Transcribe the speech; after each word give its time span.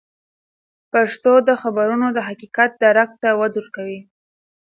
پښتو 0.91 1.33
د 1.47 1.49
خبرونو 1.61 2.07
د 2.15 2.17
حقیقت 2.27 2.71
درک 2.83 3.09
ته 3.21 3.29
وده 3.39 3.57
ورکوي. 3.61 3.99